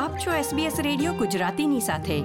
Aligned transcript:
આપ 0.00 0.18
છો 0.18 0.56
SBS 0.56 0.82
radio 0.82 1.12
ગુજરાતીની 1.12 1.80
સાથે. 1.80 2.22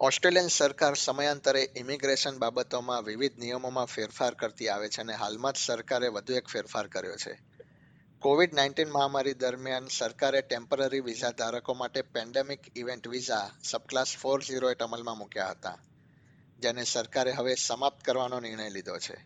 ઓસ્ટ્રેલિયન 0.00 0.46
સરકાર 0.46 0.94
સમયાંતરે 0.94 1.70
ઇમિગ્રેશન 1.76 2.38
બાબતોમાં 2.38 3.02
વિવિધ 3.02 3.38
નિયમોમાં 3.38 3.84
ફેરફાર 3.84 4.34
કરતી 4.34 4.68
આવે 4.68 4.88
છે 4.88 5.00
અને 5.00 5.12
હાલમાં 5.12 5.52
જ 5.52 5.56
સરકારે 5.56 6.08
વધુ 6.08 6.34
એક 6.34 6.48
ફેરફાર 6.48 6.86
કર્યો 6.86 7.16
છે. 7.16 7.38
કોવિડ 8.18 8.54
નાઇન્ટીન 8.54 8.90
મહામારી 8.90 9.34
દરમિયાન 9.34 9.86
સરકારે 9.86 10.42
ટેમ્પરરી 10.42 11.00
વિઝા 11.00 11.30
ધારકો 11.30 11.74
માટે 11.74 12.02
pandemic 12.02 12.60
event 12.76 13.08
visa 13.08 13.50
subclass 13.64 14.16
four 14.16 14.42
zero 14.42 14.70
eight 14.70 14.82
અમલમાં 14.82 15.18
મૂક્યા 15.18 15.50
હતા, 15.50 15.78
જેને 16.58 16.84
સરકારે 16.84 17.32
હવે 17.32 17.54
સમાપ્ત 17.54 18.04
કરવાનો 18.04 18.40
નિર્ણય 18.40 18.70
લીધો 18.70 18.98
છે. 18.98 19.16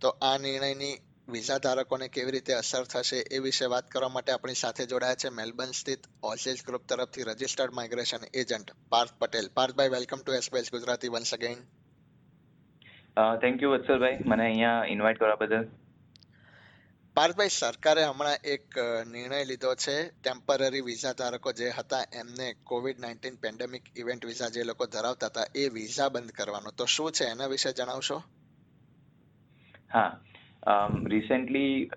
તો 0.00 0.08
આ 0.08 0.38
નિર્ણયની 0.38 0.98
વિઝા 1.30 1.58
ધારકોને 1.58 2.08
કેવી 2.08 2.30
રીતે 2.30 2.52
અસર 2.52 2.84
થશે 2.84 3.18
એ 3.18 3.38
વિશે 3.38 3.66
વાત 3.66 3.90
કરવા 3.90 4.08
માટે 4.08 4.32
આપણી 4.32 4.54
સાથે 4.54 4.86
જોડાયા 4.86 5.14
છે 5.14 5.28
મેલબર્ન 5.28 5.70
સ્થિત 5.70 6.06
ઓસેજ 6.22 6.64
ગ્રુપ 6.66 6.86
તરફથી 6.86 7.22
registered 7.22 7.72
migration 7.72 8.24
agent 8.34 8.72
Parth 8.88 9.18
Patel. 9.18 9.50
Parthbhai 9.54 9.88
welcome 9.88 10.22
to 10.22 10.32
SBS 10.32 10.72
Gujarati 10.72 11.08
once 11.08 11.34
again 11.34 11.60
thank 13.36 13.62
you 13.62 13.70
વત્સલભાઈ 13.70 14.18
મને 14.26 14.44
અહીંયા 14.44 14.84
ઇન્વાઇટ 14.88 15.18
કરવા 15.18 15.34
બદલ. 15.34 15.68
પાર્થભાઈ 17.16 17.48
સરકારે 17.48 18.04
હમણાં 18.04 18.36
એક 18.44 18.78
નિર્ણય 19.12 19.44
લીધો 19.44 19.74
છે. 19.74 19.96
ટેમ્પરરી 20.08 20.80
વિઝા 20.80 21.12
ધારકો 21.12 21.52
જે 21.52 21.68
હતા 21.70 22.02
એમને 22.12 22.54
COVID 22.64 23.00
nineteen 23.00 23.36
pandemic 23.36 23.82
event 23.96 24.26
visa 24.26 24.48
જે 24.48 24.62
લોકો 24.62 24.86
ધરાવતા 24.86 25.26
હતા 25.26 25.46
એ 25.54 25.68
વિઝા 25.68 26.08
બંધ 26.08 26.30
કરવાનો. 26.30 26.70
તો 26.70 26.84
શું 26.84 27.12
છે 27.12 27.24
એના 27.24 27.46
વિશે 27.46 27.72
જણાવશો? 27.72 28.22
હા. 29.92 30.20
રિસેન્ટલી 31.06 31.88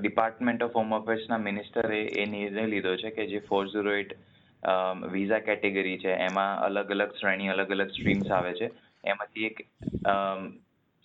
ડિપાર્ટમેન્ટ 0.00 0.62
ઓફ 0.62 0.72
હોમ 0.72 0.92
અફેર્સના 0.92 1.38
મિનિસ્ટરે 1.38 2.00
એ 2.16 2.26
નિર્ણય 2.26 2.66
લીધો 2.66 2.96
છે 2.96 3.10
કે 3.10 3.26
જે 3.26 3.40
four 3.48 3.64
zero 3.66 3.92
eight 3.94 4.12
visa 5.12 5.38
category 5.40 5.98
છે, 5.98 6.12
એમાં 6.20 6.58
અલગ 6.60 6.90
અલગ 6.90 7.12
શ્રેણી, 7.20 7.48
અલગ 7.48 7.70
અલગ 7.70 7.90
સ્ટ્રીમ્સ 7.90 8.30
આવે 8.30 8.52
છે. 8.52 8.70
એમાંથી 9.04 9.46
એક 9.46 9.58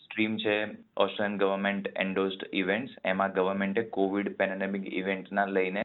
સ્ટ્રીમ 0.03 0.38
છે 0.38 0.55
ઓસ્ટ્રેલિયન 0.97 1.38
ગવર્મેન્ટ 1.38 1.91
એન્ડોસ્ડ 1.95 2.47
ઇવેન્ટ્સ 2.53 2.93
એમાં 3.05 3.33
ગવર્મેન્ટે 3.33 3.83
કોવિડ 3.89 4.35
પેન્ડેમિક 4.38 4.85
ઇવેન્ટના 4.93 5.45
લઈને 5.47 5.83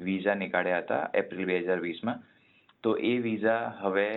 વિઝા 0.00 0.34
નીકાળ્યા 0.34 0.82
હતા 0.82 1.04
એપ્રિલ 1.14 1.46
બે 1.46 1.60
હજાર 1.60 1.80
વીસમાં 1.80 2.20
તો 2.84 2.90
એ 3.10 3.14
વિઝા 3.18 3.62
હવે 3.80 4.08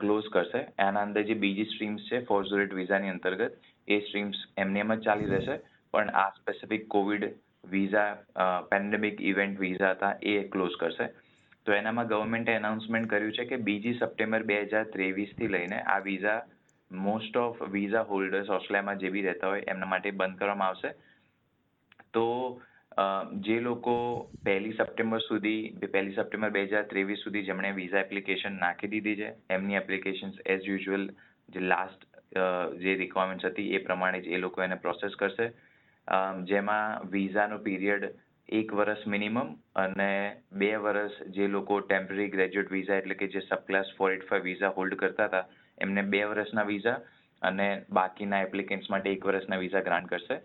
ક્લોઝ 0.00 0.28
કરશે. 0.32 0.62
એના 0.78 1.02
અંદર 1.02 1.22
જે 1.22 1.34
બીજી 1.44 1.68
સ્ટ્રીમ્સ 1.72 2.08
છે 2.08 2.24
ફોર 2.24 2.40
ઝીરો 2.44 2.64
એટ 2.64 2.74
વિઝાની 2.74 3.12
અંતર્ગત, 3.14 3.52
એ 3.88 4.00
સ્ટ્રીમ્સ 4.00 4.38
એમની 4.56 4.80
એમ 4.80 4.94
જ 4.94 5.04
ચાલી 5.04 5.30
રહેશે. 5.34 5.56
પણ 5.94 6.14
આ 6.14 6.28
specific 6.36 6.86
COVID 6.94 7.26
visa 7.72 8.10
pandemic 8.70 9.20
event 9.30 9.60
visa 9.60 9.92
હતા, 9.94 10.14
એ 10.22 10.34
ક્લોઝ 10.52 10.78
કરશે. 10.80 11.06
તો 11.66 11.72
એનામાં 11.72 12.10
ગવર્મેન્ટે 12.12 12.52
એનાઉન્સમેન્ટ 12.54 13.10
કર્યું 13.10 13.36
છે 13.38 13.44
કે 13.50 13.56
બીજી 13.68 13.98
સપ્ટેમ્બર 13.98 14.42
બે 14.50 14.56
હજાર 14.64 14.86
ત્રેવીસથી 14.94 15.52
લઈને 15.54 15.78
આ 15.84 16.00
visa 16.06 16.40
most 16.90 17.36
of 17.36 17.60
visa 17.74 18.08
holders 18.08 18.48
ઓસ્ટ્રેલિયામાં 18.50 19.00
જે 19.02 19.10
બી 19.14 19.24
રહેતા 19.26 19.50
હોય, 19.52 19.66
એમના 19.68 19.90
માટે 19.92 20.10
બંધ 20.12 20.38
કરવામાં 20.40 20.68
આવશે. 20.68 20.90
તો 22.14 22.26
જે 23.46 23.56
લોકો 23.60 23.94
પહેલી 24.44 24.76
સપ્ટેમ્બર 24.78 25.20
સુધી, 25.26 25.88
પહેલી 25.94 26.16
સપ્ટેમ્બર 26.16 26.50
બે 26.56 26.62
હજાર 26.70 26.86
ત્રેવીસ 26.92 27.24
સુધી 27.24 27.46
જેમણે 27.48 27.70
વિઝા 27.76 28.04
એપ્લિકેશન 28.06 28.56
નાખી 28.62 28.90
દીધી 28.94 29.18
છે, 29.20 29.28
એમની 29.50 29.80
એપ્લિકેશન્સ 29.82 30.40
એઝ 30.46 30.66
યુઝ્યુઅલ 30.70 31.04
જે 31.48 31.60
લાસ્ટ 31.72 32.08
જે 32.82 32.96
રિક્વાયરમેન્ટ્સ 33.02 33.50
હતી, 33.50 33.68
એ 33.76 33.84
પ્રમાણે 33.86 34.22
જ 34.24 34.34
એ 34.34 34.42
લોકો 34.46 34.64
એને 34.66 34.80
પ્રોસેસ 34.86 35.14
કરશે. 35.22 35.46
જેમાં 36.44 37.08
વિઝાનો 37.10 37.58
પીરિયડ 37.58 38.06
એક 38.48 38.72
વર્ષ 38.72 39.06
મિનિમમ 39.06 39.40
અને 39.76 40.10
બે 40.54 40.70
વર્ષ 40.78 41.22
જે 41.30 41.48
લોકો 41.48 41.80
ટેમ્પરરી 41.82 42.28
ગ્રેજ્યુએટ 42.28 42.70
વિઝા 42.70 42.96
એટલે 42.96 43.14
કે 43.14 43.28
જે 43.28 43.40
subclass 43.66 43.92
four 43.96 44.10
eight 44.12 44.28
five 44.28 44.44
visa 44.44 44.72
hold 44.76 44.96
કરતા 44.96 45.28
હતા 45.28 45.44
એમને 45.78 46.02
બે 46.10 46.22
વર્ષના 46.24 46.64
વિઝા 46.64 46.98
અને 47.42 47.66
બાકીના 47.90 48.42
એપ્લિકેન્ટ્સ 48.42 48.90
માટે 48.90 49.10
એક 49.10 49.24
વર્ષના 49.24 49.58
વિઝા 49.58 49.80
ગ્રાન્ટ 49.80 50.10
કરશે. 50.10 50.40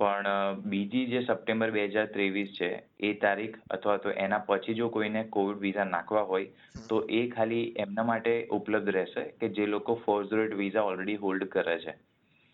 પણ 0.00 0.26
બીજી 0.64 1.04
જે 1.06 1.20
સપ્ટેમ્બર 1.22 1.70
બે 1.70 1.84
હજાર 1.88 2.06
ત્રેવીસ 2.06 2.50
છે 2.52 2.70
એ 3.00 3.12
તારીખ 3.14 3.58
અથવા 3.70 3.98
તો 3.98 4.10
એના 4.18 4.40
પછી 4.48 4.74
જો 4.74 4.88
કોઈને 4.88 5.22
કોવિડ 5.30 5.60
વિઝા 5.60 5.86
નાખવા 5.86 6.24
હોય 6.24 6.48
તો 6.88 6.98
એ 7.10 7.22
ખાલી 7.28 7.62
એમના 7.76 8.04
માટે 8.04 8.34
ઉપલબ્ધ 8.50 8.90
રહેશે 8.90 9.24
કે 9.40 9.48
જે 9.50 9.66
લોકો 9.66 9.96
ફોર 10.04 10.20
વિઝા 10.56 10.82
ઓલરેડી 10.82 11.16
હોલ્ડ 11.16 11.48
કરે 11.48 11.78
છે. 11.78 11.94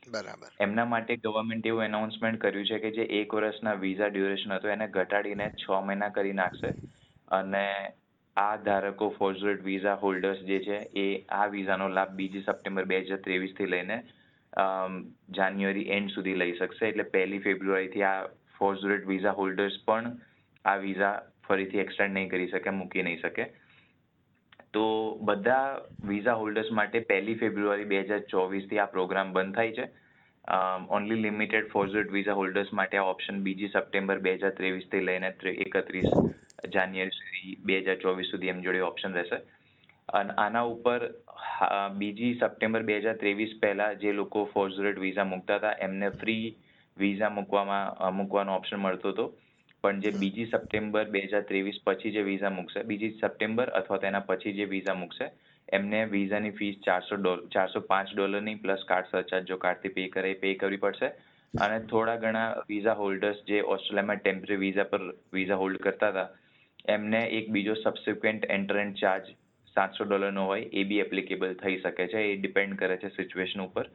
બરાબર. 0.07 0.49
એમના 0.61 0.85
માટે 0.93 1.17
ગવર્મેન્ટ 1.25 1.67
એવું 1.67 1.85
એનાઉન્સમેન્ટ 1.85 2.41
કર્યું 2.41 2.67
છે 2.67 2.79
કે 2.85 2.91
જે 2.97 3.05
એક 3.21 3.35
વર્ષના 3.35 3.75
વિઝા 3.83 4.11
ડ્યુરેશન 4.15 4.55
હતો, 4.57 4.69
એને 4.69 4.87
ઘટાડીને 4.97 5.47
છ 5.63 5.67
મહિના 5.89 6.09
કરી 6.17 6.39
નાખશે. 6.41 6.71
અને 7.31 7.67
આ 8.37 8.57
ધારકો 8.67 9.09
ફોર્ઝરેટ 9.19 9.63
વિઝા 9.63 9.97
હોલ્ડર્સ 10.03 10.43
જે 10.51 10.59
છે, 10.67 10.79
એ 10.97 11.07
આ 11.39 11.47
વિઝાનો 11.55 11.89
લાભ 11.89 12.13
બીજી 12.21 12.45
સપ્ટેમ્બર 12.49 12.85
બે 12.93 13.01
હજાર 13.07 13.21
ત્રેવીસથી 13.29 13.71
લઈને 13.75 13.99
જાન્યુઆરી 15.37 15.89
એન્ડ 15.97 16.11
સુધી 16.11 16.39
લઈ 16.43 16.57
શકશે. 16.59 16.85
એટલે 16.91 17.05
પહેલી 17.17 17.43
ફેબ્રુઆરીથી 17.49 18.07
આ 18.13 18.17
ફોર્ઝરેટ 18.59 19.11
વિઝા 19.13 19.39
હોલ્ડર્સ 19.41 19.77
પણ 19.87 20.15
આ 20.65 20.79
વિઝા 20.87 21.15
ફરીથી 21.49 21.85
એક્સટેન્ડ 21.85 22.15
નહીં 22.19 22.31
કરી 22.33 22.51
શકે, 22.55 22.71
મૂકી 22.81 23.03
નહીં 23.03 23.23
શકે. 23.23 23.45
તો 24.75 24.85
બધા 25.29 25.65
વિઝા 26.11 26.37
હોલ્ડર્સ 26.43 26.71
માટે 26.79 27.01
પહેલી 27.11 27.41
ફેબ્રુઆરી 27.43 27.91
બે 27.93 27.99
હજાર 28.05 28.23
ચોવીસથી 28.35 28.81
આ 28.85 28.93
પ્રોગ્રામ 28.95 29.33
બંધ 29.37 29.55
થાય 29.59 29.77
છે. 29.79 29.87
ઓનલી 30.97 31.23
લિમિટેડ 31.27 31.67
ફોર્ઝડ 31.73 32.15
વિઝા 32.17 32.39
હોલ્ડર્સ 32.39 32.71
માટે 32.79 32.97
આ 33.01 33.09
ઓપ્શન 33.11 33.43
બીજી 33.49 33.73
સપ્ટેમ્બર 33.75 34.23
બે 34.27 34.33
હજાર 34.39 34.55
ત્રેવીસથી 34.61 35.03
લઈને 35.09 35.29
એકત્રીસ 35.67 36.11
જાન્યુઆરી 36.75 37.19
સુધી, 37.19 37.57
બે 37.67 37.77
હજાર 37.83 37.99
ચોવીસ 38.05 38.31
સુધી 38.33 38.53
એમ 38.55 38.65
જોડે 38.65 38.81
ઓપ્શન 38.89 39.15
રહેશે. 39.19 39.39
અને 40.09 40.33
આના 40.45 40.65
ઉપર 40.73 41.01
બીજી 42.01 42.35
સપ્ટેમ્બર 42.41 42.83
બે 42.89 42.99
હજાર 43.05 43.17
ત્રેવીસ 43.23 43.55
પહેલા 43.63 43.93
જે 44.03 44.13
લોકો 44.13 44.49
ફોર્ઝરેટ 44.55 44.99
વિઝા 45.05 45.31
મૂકતા 45.33 45.59
હતા, 45.59 45.79
એમને 45.87 46.11
ફ્રી 46.21 46.45
વિઝા 46.97 47.31
મૂકવામાં 47.39 48.15
મૂકવાનો 48.19 48.57
ઓપ્શન 48.61 48.81
મળતો 48.85 49.13
હતો. 49.15 49.27
પણ 49.85 50.01
જે 50.01 50.11
બીજી 50.17 50.47
સપ્ટેમ્બર 50.47 51.05
બે 51.05 51.21
હજાર 51.25 51.43
ત્રેવીસ 51.43 51.81
પછી 51.87 52.11
જે 52.11 52.23
વિઝા 52.23 52.51
મૂકશે 52.51 52.83
બીજી 52.83 53.17
સપ્ટેમ્બર 53.21 53.69
અથવા 53.71 53.99
તેના 53.99 54.21
પછી 54.21 54.53
જે 54.53 54.65
વિઝા 54.65 54.95
મૂકશે 54.95 55.27
એમને 55.69 56.05
વિઝાની 56.05 56.51
ફીસ 56.51 56.79
ચારસો 56.85 57.17
ડોલર 57.17 57.43
ચારસો 57.49 57.81
પાંચ 57.81 58.15
ડોલરની 58.15 58.55
પ્લસ 58.55 58.85
કાર્ડ 58.89 59.11
સરચાર્જ 59.11 59.49
જો 59.49 59.57
કાર્ડથી 59.57 59.89
પે 59.89 60.09
કરે 60.09 60.33
પે 60.35 60.55
કરવી 60.55 60.77
પડશે. 60.77 61.09
અને 61.55 61.79
થોડા 61.87 62.17
ઘણા 62.17 62.49
વિઝા 62.69 62.93
હોલ્ડર્સ 62.93 63.43
જે 63.49 63.61
ઓસ્ટ્રેલિયામાં 63.75 64.17
ટેમ્પરરી 64.17 64.57
વિઝા 64.57 64.85
પર 64.85 65.03
વિઝા 65.33 65.57
હોલ્ડ 65.57 65.79
કરતા 65.79 66.11
હતા 66.11 66.29
એમને 66.89 67.21
એક 67.33 67.51
બીજો 67.51 67.75
સબસિક્વન્ટ 67.75 68.47
એન્ટ્રન્ટ 68.51 68.99
ચાર્જ 68.99 69.35
સાતસો 69.77 70.05
ડોલરનો 70.05 70.47
હોય 70.47 70.69
એ 70.73 70.85
બી 70.85 71.01
એપ્લિકેબલ 71.01 71.55
થઈ 71.55 71.77
શકે 71.81 72.07
છે. 72.07 72.23
એ 72.23 72.37
ડિપેન્ડ 72.37 72.79
કરે 72.79 72.97
છે 72.97 73.09
સિચ્યુએશન 73.09 73.61
ઉપર. 73.61 73.87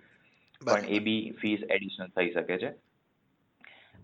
પણ 0.62 0.86
એ 0.90 1.00
બી 1.00 1.31
ફીસ 1.42 1.66
એડિશનલ 1.69 2.14
થઈ 2.16 2.31
શકે 2.31 2.58
છે. 2.58 2.72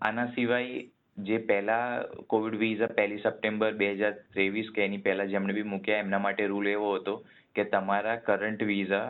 આના 0.02 0.26
સિવાય 0.26 0.82
જે 1.16 1.38
પહેલા 1.48 1.88
કોવિડ 2.28 2.58
વિઝા 2.58 2.94
પહેલી 2.98 3.22
સપ્ટેમ્બર 3.24 3.72
બે 3.82 3.90
હજાર 3.94 4.14
ત્રેવીસ 4.32 4.70
કે 4.70 4.84
એની 4.84 5.04
પહેલા 5.08 5.30
જેમણે 5.34 5.56
બી 5.58 5.70
મૂક્યા 5.74 6.04
એમના 6.04 6.24
માટે 6.26 6.46
રૂલ 6.46 6.66
એવો 6.66 6.94
હતો 6.96 7.14
કે 7.54 7.64
તમારા 7.64 8.22
કરંટ 8.28 8.64
વિઝા 8.72 9.08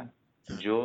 જો 0.49 0.81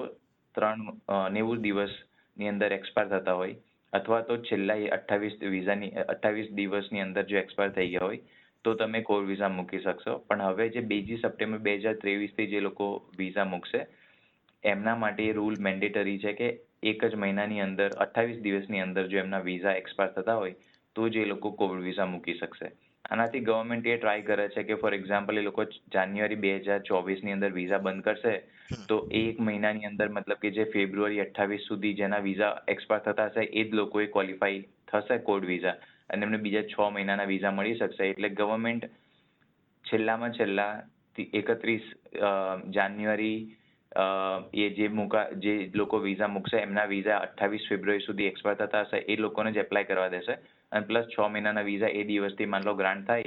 ત્રણ 0.55 1.33
નેવું 1.33 1.65
દિવસની 1.65 2.53
અંદર 2.53 2.71
એક્સપાયર 2.79 3.11
થતા 3.15 3.39
હોય 3.41 3.57
અથવા 3.93 4.21
તો 4.21 4.37
છેલ્લા 4.47 4.77
અઠ્ઠાવીસ 4.95 5.35
વિઝાની, 5.53 5.91
અઠ્ઠાવીસ 6.03 6.49
દિવસની 6.59 7.01
અંદર 7.01 7.23
જો 7.25 7.37
એક્સપાયર 7.37 7.73
થઈ 7.73 7.89
ગયા 7.93 8.07
હોય, 8.07 8.21
તો 8.65 8.75
તમે 8.75 9.01
કોવિડ 9.01 9.29
વિઝા 9.31 9.49
મૂકી 9.49 9.81
શકશો. 9.85 10.13
પણ 10.27 10.45
હવે 10.47 10.69
જે 10.75 10.81
બીજી 10.91 11.21
સપ્ટેમ્બર 11.23 11.59
બે 11.67 11.77
હજાર 11.77 11.95
ત્રેવીસથી 12.03 12.47
જે 12.53 12.61
લોકો 12.61 12.89
વિઝા 13.17 13.47
મૂકશે, 13.53 13.81
એમના 14.63 14.97
માટે 15.03 15.23
એ 15.25 15.33
રૂલ 15.33 15.55
મેન્ડેટરી 15.67 16.19
છે 16.19 16.33
કે 16.33 16.49
એક 16.83 17.05
જ 17.05 17.21
મહિનાની 17.23 17.61
અંદર, 17.67 17.89
અઠ્ઠાવીસ 18.03 18.43
દિવસની 18.47 18.83
અંદર 18.87 19.07
જો 19.07 19.23
એમના 19.23 19.45
વિઝા 19.49 19.77
એક્સપાયર 19.81 20.13
થતા 20.17 20.39
હોય 20.43 20.55
તો 20.99 21.09
જ 21.09 21.25
એ 21.25 21.31
લોકો 21.31 21.57
કોવિડ 21.59 21.83
વિઝા 21.87 22.07
મૂકી 22.13 22.37
શકશે. 22.37 22.71
આનાથી 23.05 23.43
ગવર્મેન્ટ 23.45 23.85
એ 23.87 23.97
ટ્રાય 23.97 24.23
કરે 24.25 24.47
છે 24.55 24.63
કે 24.63 24.75
ફોર 24.81 24.93
એક્ઝામ્પલ 24.95 25.41
એ 25.41 25.43
લોકો 25.43 25.63
જાન્યુઆરી 25.93 26.39
બે 26.43 26.55
હજાર 26.57 26.79
ચોવીસની 26.87 27.35
અંદર 27.35 27.51
વિઝા 27.55 27.79
બંધ 27.85 28.03
કરશે 28.07 28.33
તો 28.89 28.97
એક 29.19 29.39
મહિનાની 29.47 29.87
અંદર 29.89 30.07
મતલબ 30.09 30.41
કે 30.43 30.51
જે 30.57 30.65
ફેબ્રુઆરી 30.73 31.21
અઠ્ઠાવીસ 31.23 31.63
સુધી 31.69 31.93
જેના 32.01 32.19
વિઝા 32.27 32.51
એક્સપાયર 32.73 33.05
થતા 33.05 33.27
હશે 33.29 33.45
એ 33.53 33.63
જ 33.63 33.79
લોકોએ 33.79 34.05
ક્વોલિફાય 34.15 34.61
થશે 34.91 35.17
કોડ 35.29 35.47
વિઝા 35.51 35.75
અને 36.09 36.27
એમને 36.27 36.39
બીજા 36.45 36.65
છ 36.73 36.93
મહિનાના 36.97 37.29
વિઝા 37.33 37.53
મળી 37.57 37.79
શકશે. 37.79 38.11
એટલે 38.11 38.29
ગવર્મેન્ટ 38.39 38.89
છેલ્લામાં 39.85 40.37
છેલ્લા 40.39 40.71
એકત્રીસ 41.33 41.87
જાન્યુઆરી 42.75 43.37
એ 44.53 44.69
જે 44.69 44.87
મૂકા, 44.87 45.29
જે 45.29 45.71
લોકો 45.75 45.97
વિઝા 45.97 46.27
મૂકશે, 46.27 46.57
એમના 46.57 46.85
વિઝા 46.85 47.17
અઠ્ઠાવીસ 47.17 47.61
ફેબ્રુઆરી 47.69 47.99
સુધી 47.99 48.23
એક્સપાયર 48.23 48.57
થતા 48.57 48.81
હશે, 48.81 48.97
એ 48.97 49.15
લોકોને 49.15 49.51
જ 49.51 49.57
એપ્લાય 49.57 49.83
કરવા 49.83 50.07
દેશે. 50.07 50.33
અને 50.71 50.85
પ્લસ 50.85 51.05
છ 51.05 51.19
મહિનાના 51.19 51.61
વિઝા 51.61 51.87
એ 51.87 52.03
દિવસથી 52.03 52.45
માન 52.45 52.63
લો 52.63 52.73
ગ્રાન્ટ 52.73 53.07
થાય, 53.07 53.23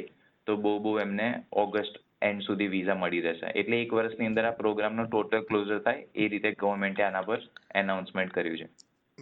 તો 0.46 0.56
બહુ 0.56 0.78
બહુ 0.78 0.98
એમને 0.98 1.44
ઓગસ્ટ 1.52 2.00
એન્ડ 2.22 2.42
સુધી 2.42 2.66
વિઝા 2.66 2.94
મળી 2.94 3.20
રહેશે. 3.20 3.46
એટલે 3.46 3.82
એક 3.82 3.92
વર્ષની 3.92 4.26
અંદર 4.26 4.44
આ 4.44 4.50
પ્રોગ્રામનો 4.50 5.04
ટોટલ 5.04 5.40
ક્લોઝર 5.40 5.78
થાય, 5.78 6.06
એ 6.14 6.28
રીતે 6.28 6.52
ગવર્મેન્ટે 6.52 7.02
આના 7.02 7.22
પર 7.22 7.40
એનાઉન્સમેન્ટ 7.74 8.32
કર્યું 8.32 8.58
છે. 8.58 8.68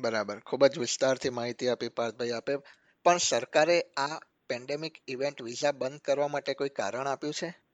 બરાબર. 0.00 0.38
ખૂબ 0.38 0.66
જ 0.66 0.78
વિસ્તારથી 0.78 1.30
માહિતી 1.30 1.68
આપી 1.68 1.88
પાર્થભાઈ 1.88 2.30
આપે. 2.30 2.56
પણ 3.04 3.16
સરકારે 3.16 3.80
આ 3.80 4.20
પેન્ડેમિક 4.48 4.92
ઇવેન્ટ 5.08 5.42
વિઝા 5.42 5.72
બંધ 5.72 6.00
કરવા 6.00 6.28
માટે 6.28 6.54
કોઈ 6.54 6.68
કારણ 6.68 7.06
આપ્યું 7.06 7.32
છે? 7.32 7.69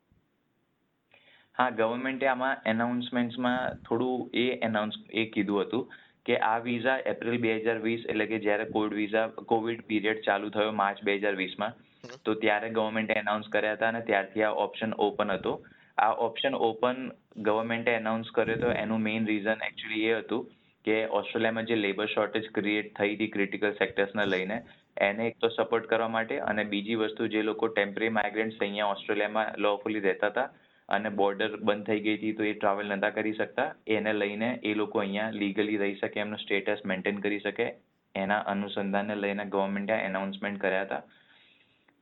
હા 1.57 1.71
ગવર્મેન્ટે 1.71 2.27
આમાં 2.27 2.67
એનાઉન્સમેન્ટ્સમાં 2.67 3.79
થોડું 3.83 4.25
એ 4.35 4.47
એનાઉન્સ 4.63 4.99
એ 5.13 5.25
કીધું 5.27 5.63
હતું 5.63 5.85
કે 6.27 6.39
આ 6.43 6.59
વિઝા 6.59 6.97
એપ્રિલ 7.07 7.39
બે 7.39 7.55
હજાર 7.61 7.79
વીસ 7.79 8.05
એટલે 8.05 8.27
કે 8.27 8.39
જ્યારે 8.39 8.67
કોવિડ 8.71 8.97
વિઝા 8.97 9.27
કોવિડ 9.45 9.81
પીરિયડ 9.87 10.21
ચાલુ 10.25 10.51
થયો 10.51 10.73
માર્ચ 10.73 11.01
બે 11.03 11.15
હજાર 11.19 11.35
વીસમાં 11.35 11.79
તો 12.25 12.35
ત્યારે 12.35 12.71
ગવર્મેન્ટે 12.71 13.15
એનાઉન્સ 13.15 13.49
કર્યા 13.49 13.77
હતા 13.77 13.89
અને 13.89 14.03
ત્યારથી 14.03 14.43
આ 14.43 14.53
ઓપ્શન 14.65 14.93
ઓપન 14.99 15.31
હતો. 15.31 15.55
આ 15.99 16.13
ઓપ્શન 16.19 16.55
ઓપન 16.61 17.01
ગવર્મેન્ટે 17.43 17.93
એનાઉન્સ 17.95 18.31
કર્યો 18.31 18.57
તો 18.57 18.75
એનું 18.75 19.01
મેઇન 19.01 19.27
રીઝન 19.27 19.67
એકચ્યુઅલી 19.69 20.05
એ 20.11 20.21
હતું 20.21 20.45
કે 20.85 20.97
ઓસ્ટ્રેલિયામાં 21.11 21.67
જે 21.67 21.77
લેબર 21.77 22.09
શોર્ટેજ 22.09 22.51
ક્રિએટ 22.55 22.93
થઈ 22.99 23.15
હતી 23.15 23.29
ક્રિટિકલ 23.29 23.73
સેક્ટર્સને 23.73 24.27
લઈને 24.27 24.59
એને 25.01 25.27
એક 25.27 25.41
તો 25.41 25.49
સપોર્ટ 25.49 25.89
કરવા 25.89 26.09
માટે 26.09 26.37
અને 26.45 26.65
બીજી 26.67 26.97
વસ્તુ 26.97 27.29
જે 27.29 27.43
લોકો 27.43 27.71
ટેમ્પરરી 27.71 28.11
માઇગ્રન્ટ્સ 28.11 28.61
અહીંયા 28.61 28.93
ઓસ્ટ્રેલિયામાં 28.93 29.53
લોફુલી 29.59 30.05
રહેતા 30.05 30.31
હતા 30.31 30.49
અને 30.89 31.09
બોર્ડર 31.19 31.51
બંધ 31.59 31.87
થઈ 31.87 32.01
ગઈ 32.01 32.17
હતી 32.17 32.37
તો 32.39 32.45
એ 32.45 32.53
ટ્રાવેલ 32.55 32.93
નતા 32.93 33.11
કરી 33.11 33.33
શકતા. 33.33 33.69
એને 33.89 34.13
લઈને 34.13 34.49
એ 34.65 34.75
લોકો 34.75 35.01
અહીંયા 35.01 35.37
લીગલી 35.41 35.77
રહી 35.77 35.99
શકે 36.01 36.21
એમનું 36.21 36.39
સ્ટેટસ 36.39 36.85
મેન્ટેન 36.87 37.19
કરી 37.19 37.41
શકે. 37.41 37.67
એના 38.15 38.43
અનુસંધાનને 38.53 39.17
લઈને 39.17 39.45
ગવર્મેન્ટે 39.47 39.97
એનાઉન્સમેન્ટ 40.01 40.61
કર્યા 40.61 40.85
હતા. 40.85 41.03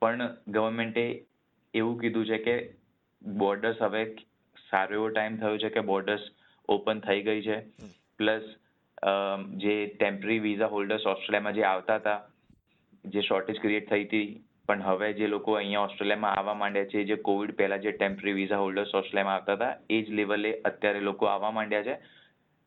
પણ 0.02 0.22
ગવર્મેન્ટે 0.48 1.04
એવું 1.75 2.00
કીધું 2.00 2.26
છે 2.26 2.38
કે 2.38 2.56
બોર્ડર્સ 3.22 3.82
હવે 3.82 4.02
સારો 4.56 4.94
એવો 4.94 5.08
ટાઈમ 5.08 5.36
થયો 5.36 5.56
છે 5.58 5.70
કે 5.70 5.88
બોર્ડર્સ 5.90 6.28
ઓપન 6.69 7.00
થઈ 7.00 7.22
ગઈ 7.22 7.42
છે. 7.42 7.58
પ્લસ 8.19 8.44
જે 9.62 9.75
ટેમ્પરરી 9.94 10.38
વિઝા 10.38 10.72
હોલ્ડર્સ 10.75 11.06
ઓસ્ટ્રેલિયામાં 11.06 11.56
જે 11.56 11.64
આવતા 11.70 11.96
હતા 11.96 12.20
જે 13.04 13.22
શોર્ટેજ 13.22 13.58
ક્રિએટ 13.60 13.88
થઈ 13.90 14.04
હતી 14.04 14.28
પણ 14.69 14.82
હવે 14.82 15.12
જે 15.12 15.26
લોકો 15.26 15.52
અહીંયા 15.52 15.81
ઓસ્ટ્રેલિયામાં 15.81 16.34
આવવા 16.34 16.55
માંડ્યા 16.55 16.84
છે 16.84 17.05
જે 17.05 17.16
કોવિડ 17.16 17.55
પહેલા 17.56 17.76
જે 17.76 17.93
ટેમ્પરરી 17.93 18.32
વિઝા 18.32 18.58
હોલ્ડર્સ 18.58 18.94
ઓસ્ટ્રેલિયામાં 18.94 19.34
આવતા 19.34 19.55
હતા 19.55 19.76
એ 19.90 20.02
જ 20.02 20.11
લેવલે 20.11 20.52
અત્યારે 20.64 21.00
લોકો 21.00 21.26
આવવા 21.26 21.50
માંડ્યા 21.50 21.82
છે. 21.82 21.96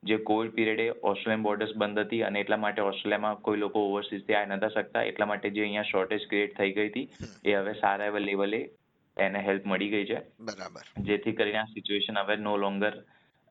જે 0.04 0.18
કોવિડ 0.18 0.52
પીરિયડે 0.52 0.92
ઓસ્ટ્રેલિયન 1.04 1.44
બોર્ડર્સ 1.44 1.76
બંધ 1.78 2.00
હતી 2.00 2.24
અને 2.24 2.40
એટલા 2.40 2.58
માટે 2.58 2.82
ઓસ્ટ્રેલિયામાં 2.82 3.36
કોઈ 3.36 3.58
લોકો 3.58 3.80
ઓવરસીઝથી 3.80 4.34
આવી 4.34 4.56
નતા 4.56 4.70
શકતા 4.70 5.04
એટલા 5.04 5.26
માટે 5.26 5.50
જે 5.50 5.62
અહીંયા 5.62 5.84
શોર્ટેજ 5.84 6.28
ક્રિએટ 6.30 6.58
થઈ 6.58 6.72
ગઈ 6.72 6.90
હતી 6.90 7.10
એ 7.46 7.56
હવે 7.56 7.74
સારા 7.74 8.06
એવા 8.06 8.20
લેવલે 8.20 8.70
એને 9.18 9.40
હેલ્પ 9.40 9.66
મળી 9.66 9.90
ગઈ 9.90 10.06
છે. 10.06 10.20
બરાબર. 10.40 10.82
જેથી 11.02 11.32
કરીને 11.32 11.58
આ 11.58 11.64
સિચ્યુએશન 11.64 12.18
હવે 12.18 12.36
નો 12.36 12.58
લોંગર 12.58 12.94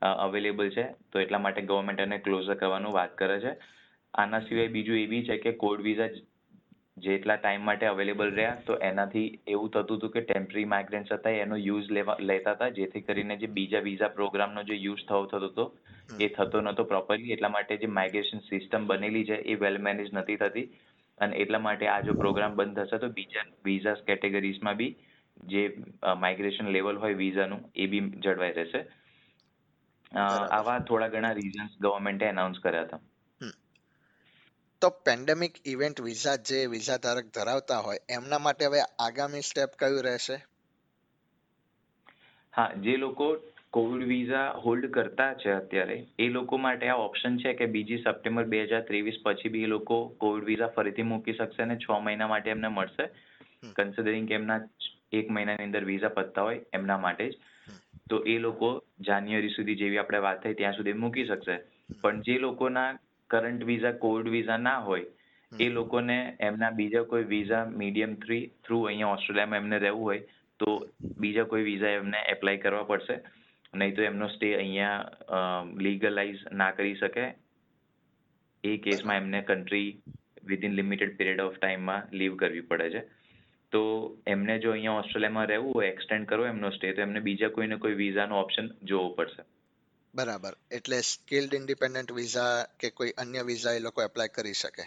અવેલેબલ 0.02 0.70
છે. 0.70 0.82
તો 1.12 1.20
એટલા 1.20 1.38
માટે 1.38 1.62
ગવર્મેન્ટ 1.62 2.00
એને 2.00 2.18
ક્લોઝર 2.18 2.54
કરવાનું 2.54 2.92
વાત 2.92 3.18
કરે 3.18 3.40
છે. 3.40 3.56
આના 4.14 4.40
સિવાય 4.40 4.68
બીજું 4.68 4.98
એ 4.98 5.06
બી 5.06 5.22
છે 5.22 5.36
કે 5.38 5.52
કોડ 5.52 5.80
વિઝા 5.80 6.08
જેટલા 6.96 7.36
ટાઈમ 7.36 7.64
માટે 7.64 7.86
અવેલેબલ 7.86 8.30
રહ્યા 8.30 8.60
તો 8.66 8.76
એનાથી 8.82 9.26
એવું 9.46 9.70
થતું 9.70 9.98
હતું 9.98 10.12
કે 10.12 10.20
ટેમ્પરરી 10.22 10.64
માઇગ્રન્ટ્સ 10.64 11.12
હતા 11.12 11.34
એનો 11.42 11.56
યુઝ 11.58 11.90
લેવા 11.90 12.16
લેતા 12.22 12.54
હતા 12.54 12.68
જેથી 12.78 13.02
કરીને 13.02 13.36
જે 13.36 13.48
બીજા 13.56 13.82
વિઝા 13.82 14.10
પ્રોગ્રામનો 14.10 14.62
જે 14.62 14.76
યુઝ 14.76 15.02
થવો 15.08 15.20
થતો 15.26 15.40
હતો 15.46 15.66
એ 16.18 16.28
થતો 16.28 16.60
નહોતો 16.60 16.84
પ્રોપરલી 16.84 17.32
એટલા 17.32 17.50
માટે 17.50 17.76
જે 17.76 17.90
માઇગ્રેશન 17.98 18.40
સિસ્ટમ 18.48 18.86
બનેલી 18.86 19.24
છે 19.24 19.38
એ 19.46 19.56
વેલ 19.56 19.78
મેનેજ 19.80 20.08
નથી 20.12 20.38
થતી. 20.38 20.66
અને 21.18 21.36
એટલા 21.36 21.60
માટે 21.60 21.86
આ 21.88 22.00
જો 22.02 22.14
પ્રોગ્રામ 22.14 22.56
બંધ 22.56 22.80
થશે 22.82 22.98
તો 22.98 23.08
બીજા 23.10 23.44
વિઝા 23.64 23.96
કેટેગરીઝમાં 24.06 24.76
બી 24.76 24.92
જે 25.46 25.62
માઇગ્રેશન 26.18 26.72
લેવલ 26.72 27.02
હોય 27.02 27.16
વિઝાનું 27.16 27.62
એ 27.76 27.86
બી 27.86 28.02
જળવાઈ 28.20 28.56
રહેશે. 28.58 28.80
આવા 30.50 30.78
થોડા 30.82 31.10
ઘણા 31.10 31.34
રીઝન્સ 31.34 31.76
ગવર્મેન્ટે 31.80 32.26
એનાઉન્સ 32.26 32.60
કર્યા 32.60 32.86
હતા. 32.86 33.00
તો 34.86 34.92
પેન્ડેમિક 35.02 35.54
ઇવેન્ટ 35.66 36.02
વિઝા 36.02 36.34
જે 36.46 36.58
વિઝા 36.70 36.98
ધારક 37.02 37.30
ધરાવતા 37.32 37.80
હોય 37.82 38.04
એમના 38.14 38.42
માટે 38.42 38.68
હવે 38.68 38.80
આગામી 39.00 39.44
સ્ટેપ 39.44 39.70
કયું 39.78 40.04
રહેશે? 40.04 40.36
હા 42.52 42.72
જે 42.80 42.94
લોકો 42.98 43.26
કોવિડ 43.72 44.04
વિઝા 44.08 44.34
હોલ્ડ 44.60 44.86
કરતા 44.90 45.28
છે 45.36 45.52
અત્યારે 45.52 45.96
એ 46.18 46.30
લોકો 46.30 46.58
માટે 46.58 46.86
આ 46.86 47.00
ઓપ્શન 47.02 47.38
છે 47.38 47.54
કે 47.54 47.70
બીજી 47.70 48.02
સપ્ટેમ્બર 48.02 48.46
બે 48.48 48.62
હજાર 48.64 48.84
ત્રેવીસ 48.84 49.18
પછી 49.22 49.50
બી 49.50 49.64
એ 49.64 49.74
લોકો 49.74 49.96
કોવિડ 50.18 50.46
વિઝા 50.46 50.72
ફરીથી 50.72 51.06
મૂકી 51.06 51.36
શકશે 51.36 51.62
અને 51.62 51.76
છ 51.78 52.00
મહિના 52.00 52.28
માટે 52.28 52.50
એમને 52.50 52.70
મળશે. 52.70 53.06
કન્સિડરિંગ 53.76 54.26
કે 54.26 54.34
એમના 54.34 54.60
એક 55.14 55.30
મહિનાની 55.30 55.66
અંદર 55.66 55.84
વિઝા 55.86 56.14
પતતા 56.14 56.44
હોય 56.44 56.60
એમના 56.72 56.98
માટે 57.00 57.26
જ. 57.26 57.38
તો 58.10 58.20
એ 58.26 58.36
લોકો 58.38 58.68
જાન્યુઆરી 59.02 59.52
સુધી 59.52 59.78
જેવી 59.78 60.00
આપણે 60.00 60.20
વાત 60.22 60.42
થઈ 60.42 60.56
ત્યાં 60.56 60.76
સુધી 60.76 60.96
મૂકી 60.96 61.26
શકશે. 61.26 61.56
પણ 62.04 62.22
જે 62.24 62.38
લોકોના 62.40 62.88
કરંટ 63.30 63.64
વિઝા 63.64 63.92
કોવિડ 63.92 64.28
વિઝા 64.28 64.56
ના 64.56 64.78
હોય 64.78 65.06
એ 65.52 65.68
લોકોને 65.68 66.36
એમના 66.40 66.70
બીજા 66.70 67.02
કોઈ 67.02 67.24
વિઝા 67.24 67.64
મીડિયમ 67.64 68.14
થ્રી 68.14 68.44
થ્રુ 68.64 68.82
અહીંયા 68.82 69.06
ઓસ્ટ્રેલિયામાં 69.08 69.56
એમને 69.56 69.78
રહેવું 69.78 70.02
હોય 70.02 70.18
તો 70.60 70.88
બીજા 71.18 71.44
કોઈ 71.44 71.62
વિઝા 71.62 71.88
એમને 71.88 72.22
એપ્લાય 72.28 72.56
કરવા 72.56 72.82
પડશે. 72.82 73.16
નહીં 73.74 73.96
તો 73.96 74.02
એમનો 74.02 74.28
સ્ટે 74.28 74.54
અહીંયા 74.54 75.64
લીગલાઇઝ 75.80 76.38
ના 76.52 76.70
કરી 76.70 76.94
શકે. 76.94 77.34
એ 78.64 78.76
કેસમાં 78.76 79.16
એમને 79.16 79.42
country 79.42 79.88
within 80.44 80.72
limited 80.72 81.16
period 81.16 81.40
of 81.40 81.58
ટાઈમમાં 81.58 82.16
લીવ 82.16 82.36
કરવી 82.36 82.60
પડે 82.60 82.90
છે. 82.90 83.02
તો 83.72 83.82
એમને 84.26 84.58
જો 84.58 84.70
અહીંયા 84.70 84.92
ઓસ્ટ્રેલિયામાં 84.92 85.46
રહેવું 85.46 85.74
હોય 85.74 85.88
એક્સટેન્ડ 85.88 86.26
કરવો 86.26 86.46
એમનો 86.46 86.70
સ્ટે 86.70 86.92
તો 86.92 87.02
એમને 87.02 87.20
બીજા 87.20 87.48
કોઈને 87.48 87.76
કોઈ 87.76 87.94
વિઝાનો 87.94 88.40
ઓપ્શન 88.40 88.68
જોવો 88.84 89.08
પડશે. 89.08 89.42
બરાબર. 90.16 90.54
એટલે 90.76 90.98
સ્કિલ્ડ 91.08 91.56
ઇન્ડિપેન્ડન્ટ 91.58 92.14
વિઝા 92.14 92.52
કે 92.78 92.92
કોઈ 92.94 93.16
અન્ય 93.18 93.46
વિઝા 93.46 93.76
એ 93.76 93.84
લોકો 93.84 94.00
એપ્લાય 94.04 94.34
કરી 94.34 94.56
શકે? 94.58 94.84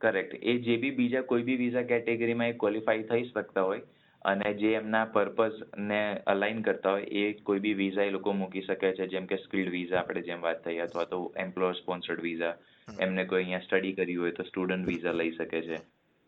કરેક્ટ 0.00 0.34
એ 0.42 0.54
જે 0.60 0.76
બી 0.78 0.94
બીજા 0.94 1.22
કોઈ 1.24 1.44
બી 1.44 1.58
વિઝા 1.58 1.84
કેટેગરીમાં 1.84 2.50
એ 2.50 2.56
ક્વોલિફાઈ 2.56 3.04
થઈ 3.04 3.24
શકતા 3.26 3.64
હોય 3.64 3.82
અને 4.22 4.52
જે 4.54 4.72
એમના 4.74 5.04
પર્પઝ 5.08 5.58
ને 5.84 6.00
અલાઇન 6.26 6.62
કરતા 6.62 6.92
હોય 6.92 7.08
એ 7.22 7.42
કોઈ 7.42 7.60
બી 7.60 7.74
વિઝા 7.76 8.04
એ 8.04 8.12
લોકો 8.12 8.34
મૂકી 8.34 8.64
શકે 8.64 8.92
છે. 8.92 9.08
જેમ 9.08 9.26
કે 9.26 9.38
સ્કિલ્ડ 9.38 9.72
વિઝા 9.72 10.00
આપણે 10.00 10.22
જેમ 10.22 10.42
વાત 10.42 10.62
થઈ 10.62 10.78
અથવા 10.82 11.06
તો 11.08 11.18
એમ્પ્લોયર 11.38 11.76
સ્પોન્સર્ડ 11.76 12.22
વિઝા 12.22 12.54
એમને 12.98 13.24
કોઈ 13.26 13.40
અહીંયા 13.40 13.62
સ્ટડી 13.62 13.94
કરી 13.96 14.16
હોય 14.16 14.32
તો 14.34 14.46
સ્ટુડન્ટ 14.46 14.86
વિઝા 14.86 15.12
લઈ 15.14 15.32
શકે 15.32 15.62
છે. 15.62 15.78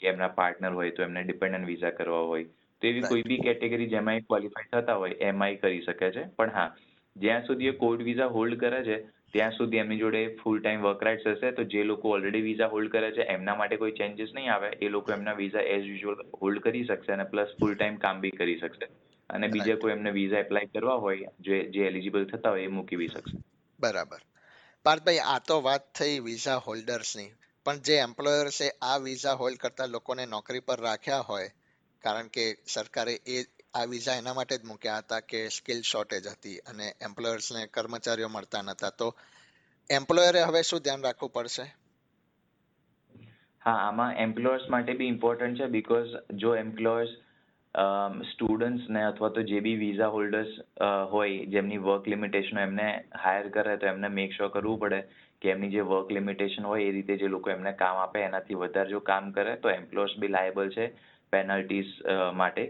કે 0.03 0.09
એમના 0.09 0.29
પાર્ટનર 0.33 0.73
હોય 0.73 0.93
તો 0.93 1.03
એમને 1.03 1.23
ડિપેન્ડન્ટ 1.25 1.67
વિઝા 1.67 1.93
કરવા 1.93 2.25
હોય. 2.25 2.47
તો 2.83 2.89
એવી 2.89 3.05
કોઈ 3.05 3.25
બી 3.25 3.41
કેટેગરી 3.41 3.89
જેમાં 3.89 4.17
એ 4.17 4.25
ક્વોલિફાઈ 4.25 4.71
થતા 4.71 4.97
હોય 4.97 5.19
એમાં 5.29 5.59
કરી 5.59 5.83
શકે 5.83 6.11
છે. 6.11 6.25
પણ 6.33 6.53
હા 6.53 6.69
જ્યાં 7.17 7.45
સુધી 7.45 7.69
એ 7.69 7.77
કોવિડ 7.77 8.05
વિઝા 8.05 8.29
હોલ્ડ 8.31 8.59
કરે 8.59 8.81
છે 8.83 8.97
ત્યાં 9.33 9.53
સુધી 9.53 9.81
એમની 9.81 9.99
જોડે 9.99 10.23
ફૂલ 10.37 10.59
ટાઈમ 10.59 10.83
વર્ક 10.83 11.03
રાઇટ્સ 11.03 11.29
હશે 11.33 11.53
તો 11.53 11.67
જે 11.69 11.85
લોકો 11.85 12.13
ઓલરેડી 12.13 12.45
વિઝા 12.45 12.69
હોલ્ડ 12.69 12.93
કરે 12.93 13.11
છે 13.13 13.29
એમના 13.29 13.57
માટે 13.57 13.77
કોઈ 13.77 13.95
ચેન્જીસ 13.95 14.33
નહીં 14.33 14.53
આવે. 14.53 14.71
એ 14.79 14.91
લોકો 14.91 15.13
એમના 15.13 15.37
વિઝા 15.37 15.67
એઝ 15.69 15.87
યુઝ્યુઅલ 15.87 16.21
હોલ્ડ 16.39 16.63
કરી 16.63 16.85
શકશે 16.87 17.13
અને 17.13 17.27
પ્લસ 17.27 17.57
ફૂલ 17.57 17.75
ટાઈમ 17.75 18.01
કામ 18.01 18.21
બી 18.21 18.35
કરી 18.35 18.59
શકશે. 18.59 18.91
અને 19.31 19.49
બીજા 19.51 19.77
કોઈ 19.79 19.93
એમને 19.93 20.13
વિઝા 20.13 20.41
એપ્લાય 20.41 20.71
કરવા 20.71 20.99
હોય 20.99 21.17
જે 21.41 21.63
જે 21.71 21.87
એલિજિબલ 21.87 22.29
થતા 22.29 22.53
હોય 22.53 22.65
એ 22.65 22.77
મૂકી 22.77 22.99
બી 22.99 23.11
શકશે. 23.11 23.37
બરાબર. 23.79 24.21
પાર્થભાઈ 24.87 25.23
આ 25.25 25.41
તો 25.45 25.57
વાત 25.63 25.85
થઈ 25.95 26.17
વિઝા 26.23 26.59
હોલ્ડર્સની 26.63 27.31
પણ 27.67 27.83
જે 27.85 27.97
એમ્પ્લોયર્સે 28.01 28.67
આ 28.83 28.97
વિઝા 29.01 29.37
હોલ્ડ 29.37 29.61
કરતા 29.61 29.89
લોકોને 29.89 30.25
નોકરી 30.29 30.63
પર 30.63 30.79
રાખ્યા 30.81 31.27
હોય 31.27 31.51
કારણ 32.05 32.29
કે 32.31 32.45
સરકારે 32.69 33.15
એ 33.29 33.39
આ 33.75 33.87
વિઝા 33.87 34.15
એના 34.21 34.35
માટે 34.35 34.57
જ 34.59 34.69
મૂક્યા 34.69 35.03
હતા 35.03 35.21
કે 35.31 35.41
સ્કિલ 35.57 35.83
શોર્ટેજ 35.89 36.25
હતી 36.27 36.59
અને 36.71 36.87
એમ્પ્લોયર્સને 37.09 37.61
કર્મચારીઓ 37.75 38.29
મળતા 38.29 38.63
નતા. 38.63 38.91
તો 38.91 39.09
એમ્પ્લોયરે 39.91 40.43
હવે 40.43 40.63
શું 40.63 40.83
ધ્યાન 40.85 41.05
રાખવું 41.05 41.33
પડશે? 41.33 41.67
હા, 43.63 43.79
આમાં 43.79 44.17
એમ્પ્લોયર્સ 44.27 44.67
માટે 44.71 44.93
બી 44.95 45.11
ઇમ્પોર્ટન્ટ 45.15 45.61
છે 45.61 45.69
બીકોઝ 45.77 46.17
જો 46.37 46.57
એમ્પ્લોયર્સ 46.57 47.15
સ્ટુડન્ટ્સને 48.31 49.03
અથવા 49.05 49.31
તો 49.31 49.43
જે 49.43 49.59
બી 49.61 49.77
વિઝા 49.77 50.11
હોલ્ડર્સ 50.17 50.53
હોય, 51.13 51.47
જેમની 51.47 51.81
વર્ક 51.89 52.13
લિમિટેશન 52.15 52.59
એમને 52.59 52.91
હાયર 53.25 53.49
કરે 53.51 53.77
તો 53.77 53.87
એમને 53.87 54.09
મેક 54.19 54.31
શ્યોર 54.33 54.51
કરવું 54.51 54.81
પડે 54.81 55.01
કે 55.43 55.51
એમની 55.51 55.73
જે 55.77 55.89
વર્ક 55.95 56.15
લિમિટેશન 56.19 56.71
હોય, 56.73 56.85
એ 56.85 56.93
રીતે 56.93 57.17
જે 57.17 57.29
લોકો 57.29 57.51
એમને 57.51 57.73
કામ 57.83 58.05
આપે, 58.05 58.21
એનાથી 58.29 58.61
વધારે 58.67 58.91
જો 58.91 59.07
કામ 59.11 59.33
કરે, 59.33 59.57
તો 59.57 59.77
એમ્પ્લોયર્સ 59.79 60.19
બી 60.19 60.37
લાયબલ 60.37 60.79
છે 60.79 60.93
પેનલ્ટીઝ 61.33 61.93
માટે. 62.35 62.65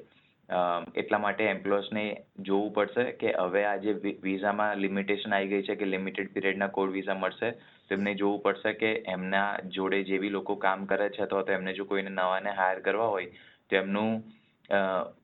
એટલા 0.50 1.18
માટે 1.18 1.42
એમ્પ્લોયર્સને 1.46 2.02
જોવું 2.40 2.72
પડશે 2.76 3.04
કે 3.18 3.34
હવે 3.34 3.60
આ 3.64 3.76
જે 3.84 3.92
વિઝામાં 4.22 4.80
લિમિટેશન 4.84 5.34
આવી 5.34 5.50
ગઈ 5.52 5.66
છે 5.68 5.76
કે 5.76 5.86
લિમિટેડ 5.86 6.32
પીરિયડના 6.34 6.68
કોડ 6.78 6.90
વિઝા 6.92 7.18
મળશે, 7.18 7.50
તો 7.86 7.94
એમને 7.94 8.14
જોવું 8.14 8.42
પડશે 8.42 8.72
કે 8.80 8.90
એમના 9.14 9.46
જોડે 9.76 10.00
જે 10.08 10.18
બી 10.18 10.30
લોકો 10.30 10.56
કામ 10.56 10.86
કરે 10.86 11.08
છે 11.10 11.22
અથવા 11.22 11.42
તો 11.42 11.52
એમને 11.52 11.74
જો 11.74 11.84
કોઈને 11.84 12.10
નવાને 12.10 12.50
હાયર 12.52 12.80
કરવા 12.80 13.10
હોય, 13.14 13.28
તો 13.70 13.76
એમનું 13.76 14.10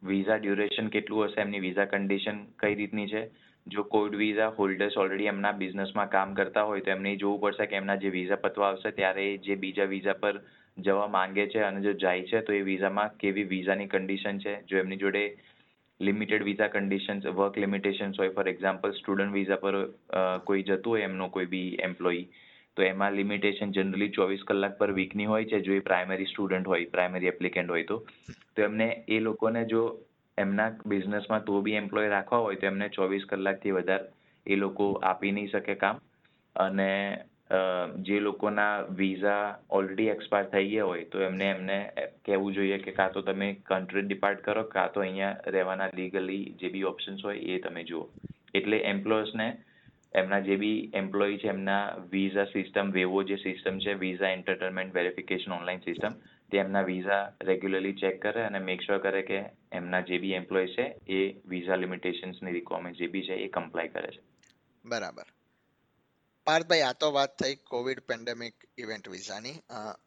વિઝા 0.05 0.39
ડ્યુરેશન 0.39 0.93
કેટલું 0.95 1.27
હશે, 1.27 1.41
એમની 1.41 1.65
વિઝા 1.67 1.87
કન્ડિશન 1.87 2.39
કઈ 2.63 2.75
રીતની 2.75 3.09
છે? 3.09 3.25
જો 3.67 3.83
કોડ 3.93 4.15
વિઝા 4.15 4.53
હોલ્ડર્સ 4.59 4.97
ઓલરેડી 4.97 5.33
એમના 5.33 5.53
બિઝનેસમાં 5.63 6.11
કામ 6.11 6.35
કરતા 6.35 6.65
હોય, 6.65 6.85
તો 6.87 6.95
એમને 6.95 7.17
જોવું 7.17 7.43
પડશે 7.43 7.67
કે 7.67 7.81
એમના 7.81 7.99
જે 8.05 8.15
વિઝા 8.19 8.43
પતવા 8.45 8.69
આવશે, 8.69 8.93
ત્યારે 8.93 9.27
જે 9.39 9.59
બીજા 9.65 9.89
વિઝા 9.95 10.17
પર 10.23 10.39
જવા 10.79 11.09
માંગે 11.09 11.45
છે 11.49 11.61
અને 11.63 11.83
જો 11.83 11.93
જાય 11.95 12.25
છે, 12.25 12.41
તો 12.43 12.53
એ 12.53 12.63
વિઝામાં 12.63 13.19
કેવી 13.19 13.45
વિઝાની 13.53 13.89
કન્ડિશન 13.89 14.39
છે? 14.39 14.57
જો 14.69 14.79
એમની 14.79 14.97
જોડે 14.97 15.23
limited 16.01 16.43
visa 16.45 16.69
conditions 16.69 17.29
work 17.37 17.63
limitations 17.65 18.19
હોય 18.19 18.33
ફોર 18.33 18.49
એક્ઝામ્પલ 18.49 18.93
સ્ટુડન્ટ 18.93 19.33
વિઝા 19.33 19.63
પર 19.63 19.77
કોઈ 20.45 20.63
જતું 20.63 20.91
હોય 20.93 21.05
એમનો 21.05 21.29
કોઈ 21.29 21.47
બી 21.47 21.69
એમ્પ્લોયી 21.89 22.27
તો 22.77 22.83
એમાં 22.83 23.15
લિમિટેશન 23.17 23.71
જનરલી 23.73 24.11
ચોવીસ 24.17 24.43
કલાક 24.45 24.75
પર 24.79 24.93
વીકની 24.93 25.27
હોય 25.27 25.45
છે, 25.45 25.61
જો 25.61 25.73
એ 25.73 25.81
પ્રાઇમરી 25.81 26.27
સ્ટુડન્ટ 26.33 26.67
હોય 26.67 26.91
પ્રાઇમરી 26.97 27.31
એપ્લિકેન્ટ 27.33 27.71
હોય 27.71 27.85
તો. 27.85 28.03
તો 28.57 28.63
એમને 28.63 28.89
એ 29.09 29.21
લોકોને 29.21 29.63
જો 29.67 29.85
એમના 30.39 30.69
બિઝનેસમાં 30.87 31.45
તો 31.45 31.63
બી 31.63 31.79
એમ્પ્લોય 31.81 32.11
રાખવા 32.11 32.41
હોય, 32.41 32.57
તો 32.57 32.67
એમને 32.67 32.89
ચોવીસ 32.91 33.25
કલાકથી 33.25 33.73
વધારે 33.73 34.13
એ 34.47 34.57
લોકો 34.57 34.91
આપી 35.03 35.33
નહીં 35.33 35.49
શકે 35.49 35.75
કામ. 35.77 36.03
અને 36.57 36.91
જે 38.07 38.17
લોકોના 38.21 38.83
વિઝા 39.01 39.59
ઓલરેડી 39.71 40.09
એક્સપાયર 40.15 40.49
થઈ 40.51 40.71
ગયા 40.71 40.87
હોય, 40.87 41.05
તો 41.05 41.21
એમને 41.23 41.51
એમને 41.51 41.77
કહેવું 42.25 42.55
જોઈએ 42.55 42.79
કે 42.79 42.93
કાં 42.93 43.13
તો 43.13 43.23
તમે 43.23 43.49
કન્ટ્રી 43.69 44.03
ડિપાર્ટ 44.07 44.43
કરો, 44.43 44.65
કાં 44.65 44.91
તો 44.95 45.01
અહીંયા 45.01 45.55
રહેવાના 45.57 45.95
લીગલી 45.95 46.55
જે 46.61 46.73
બી 46.75 46.85
ઓપ્શન્સ 46.85 47.23
હોય 47.25 47.41
એ 47.55 47.59
તમે 47.59 47.85
જુઓ. 47.85 48.11
એટલે 48.55 48.81
એમ્પ્લોયર્સને 48.93 49.47
એમના 50.15 50.41
જે 50.41 50.57
બી 50.57 50.91
એમ્પ્લોયી 51.03 51.39
છે, 51.39 51.49
એમના 51.49 51.83
વિઝા 52.15 52.47
સિસ્ટમ 52.55 52.91
વેવો 52.99 53.23
જે 53.23 53.39
સિસ્ટમ 53.45 53.79
છે 53.79 53.95
visa 53.95 54.33
entitlement 54.39 54.95
verification 54.99 55.57
online 55.59 55.87
system 55.87 56.19
તે 56.51 56.61
એમના 56.65 56.85
વિઝા 56.91 57.23
રેગ્યુલરલી 57.51 57.99
ચેક 58.03 58.21
કરે 58.27 58.47
અને 58.49 58.61
મેક 58.71 58.83
શ્યોર 58.83 59.01
કરે 59.07 59.23
કે 59.31 59.41
એમના 59.73 60.03
જે 60.11 60.19
બી 60.19 60.35
એમ્પ્લોય 60.41 60.75
છે, 60.75 60.87
એ 61.07 61.37
વિઝા 61.55 61.83
લિમિટેશન્સની 61.85 62.59
રિક્વાયરમેન્ટ 62.59 62.99
જે 62.99 63.09
બી 63.09 63.27
છે, 63.29 63.43
એ 63.45 63.49
કમ્પ્લાય 63.49 63.95
કરે 63.95 64.11
છે. 64.17 64.23
બરાબર. 64.85 65.36
પાર્થભાઈ, 66.47 66.81
આ 66.81 66.93
તો 67.01 67.09
વાત 67.13 67.39
થઈ 67.39 67.55
કોવિડ 67.67 68.01
પેન્ડેમિક 68.09 68.55
ઇવેન્ટ 68.79 69.09
વિઝાની. 69.09 69.55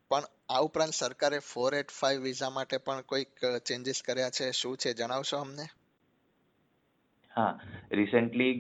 પણ 0.09 0.23
આ 0.49 0.61
ઉપરાંત 0.61 0.93
સરકારે 0.93 1.39
ફોર 1.47 1.71
એટ 1.75 1.91
ફાઈવ 1.91 2.21
વિઝા 2.21 2.49
માટે 2.49 2.77
પણ 2.77 3.01
કોઈક 3.01 3.43
ચેન્જીસ 3.65 4.01
કર્યા 4.07 4.29
છે? 4.29 4.51
શું 4.51 4.77
છે? 4.77 4.93
જણાવશો 4.93 5.37
અમને? 5.37 5.65
હા. 7.31 7.51
રિસેન્ટલી 7.91 8.53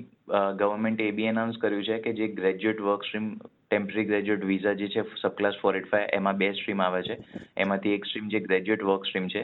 ગવર્મેન્ટે 0.55 1.03
એ 1.03 1.11
બી 1.11 1.23
એનાઉન્સ 1.25 1.57
કર્યું 1.61 1.83
છે 1.83 1.97
કે 1.99 2.13
જે 2.13 2.27
graduate 2.33 2.81
work 2.81 3.03
stream 3.03 3.25
temporary 3.69 4.05
graduate 4.05 4.43
visa 4.43 4.73
જે 4.73 4.87
છે 4.87 5.01
સબ 5.21 5.33
ક્લાસ 5.37 5.57
ફોર 5.61 5.73
એટ 5.77 5.89
ફાઈવ 5.91 6.13
એમાં 6.13 6.37
બે 6.37 6.51
સ્ટ્રીમ 6.51 6.81
આવે 6.81 7.01
છે. 7.03 7.17
એમાંથી 7.57 7.89
એક 7.89 8.05
સ્ટ્રીમ 8.05 8.27
જે 8.27 8.39
ગ્રેજ્યુએટ 8.39 8.83
વર્ક 8.83 9.05
સ્ટ્રીમ 9.05 9.27
છે, 9.27 9.43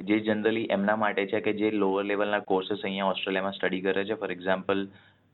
જે 0.00 0.18
જનરલી 0.20 0.68
એમના 0.70 0.96
માટે 0.96 1.26
છે 1.26 1.40
કે 1.40 1.52
જે 1.52 1.70
લોઅર 1.72 2.04
લેવલના 2.04 2.40
કોર્सेस 2.50 2.82
અહીંયા 2.82 3.04
ઓસ્ટ્રેલિયામાં 3.06 3.52
સ્ટડી 3.52 3.80
કરે 3.80 4.04
છે. 4.04 4.14
ફોર 4.14 4.32
એક્ઝામ્પલ 4.32 4.88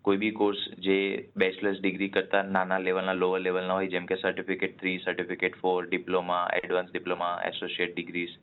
કોઈ 0.04 0.20
બી 0.22 0.34
કોર્સ 0.38 0.62
જે 0.86 0.96
બેચલર્સ 1.36 1.78
ડિગ્રી 1.80 2.10
કરતાં 2.16 2.52
નાના 2.56 2.80
લેવલના 2.86 3.20
લોઅર 3.20 3.40
લેવલના 3.40 3.78
હોય 3.78 3.92
જેમ 3.94 4.08
કે 4.10 4.16
certificate 4.16 4.76
three 4.80 4.98
certificate 4.98 5.56
four 5.62 5.78
diploma 5.86 6.42
advanced 6.58 6.92
diploma 6.92 7.32
associate 7.50 7.94
degrees 7.94 8.34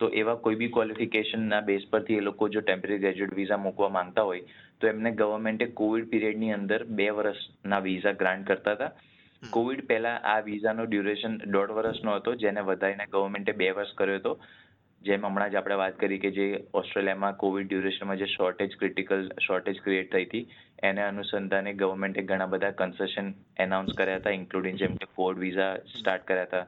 તો 0.00 0.10
એવા 0.22 0.36
કોઈ 0.44 0.58
બી 0.62 0.70
ક્વોલિફિકેશનના 0.76 1.60
બેઝ 1.60 1.86
પરથી 1.90 2.18
એ 2.20 2.26
લોકો 2.28 2.48
જો 2.48 2.62
ટેમ્પરરી 2.62 2.98
ગ્રેજ્યુએટ 2.98 3.36
વિઝા 3.36 3.60
મૂકવા 3.66 3.90
માંગતા 3.98 4.24
હોય 4.24 4.42
તો 4.80 4.90
એમને 4.92 5.12
ગવર્મેન્ટે 5.20 5.66
કોવિડ 5.80 6.10
પીરિયડની 6.12 6.52
અંદર 6.52 6.80
બે 6.98 7.06
વર્ષના 7.18 7.80
વિઝા 7.80 8.14
ગ્રાન્ટ 8.22 8.48
કરતા 8.48 8.74
હતા. 8.74 8.92
કોવિડ 9.42 9.80
પહેલા 9.86 10.16
આ 10.32 10.40
વિઝાનો 10.40 10.84
ડ્યુરેશન 10.86 11.34
દોઢ 11.54 11.72
વર્ષનો 11.78 12.16
હતો 12.18 12.34
જેને 12.42 12.60
વધારીને 12.70 13.06
ગવર્મેન્ટે 13.14 13.52
બે 13.52 13.70
વર્ષ 13.70 13.94
કર્યો 13.94 14.20
હતો. 14.20 14.32
જેમ 15.04 15.26
હમણાં 15.26 15.50
જ 15.50 15.54
આપણે 15.54 15.74
વાત 15.74 15.98
કરી 16.00 16.18
કે 16.18 16.30
જે 16.30 16.44
ઓસ્ટ્રેલિયામાં 16.74 17.36
કોવિડ 17.36 17.68
ડ્યુરેશનમાં 17.68 18.16
જે 18.16 18.24
શોર્ટેજ 18.24 18.76
ક્રિટિકલ 18.78 19.28
શોર્ટેજ 19.46 19.80
ક્રિએટ 19.84 20.12
થઈ 20.12 20.24
હતી 20.24 20.46
એને 20.82 21.02
અનુસંધાને 21.02 21.72
ગવર્મેન્ટે 21.72 22.22
ઘણા 22.22 22.46
બધા 22.46 22.70
કન્સેશન 22.70 23.34
એનાઉન્સ 23.58 23.92
કર્યા 23.98 24.16
હતા 24.16 24.30
ઇન્ક્લુડિંગ 24.30 24.78
જેમ 24.78 24.96
કે 24.96 25.06
ફોર્ડ 25.16 25.38
વિઝા 25.38 25.76
સ્ટાર્ટ 25.76 26.26
કર્યા 26.26 26.42
હતા. 26.42 26.66